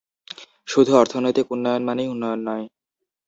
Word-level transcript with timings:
শুধু 0.67 0.91
অর্থনৈতিক 0.95 1.45
উন্নয়ন 1.51 1.81
মানেই 1.85 2.07
উন্নয়ন 2.07 2.39
নয়। 2.47 2.65